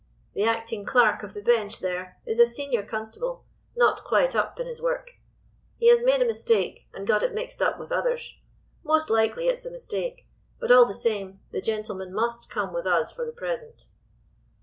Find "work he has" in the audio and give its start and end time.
4.81-6.01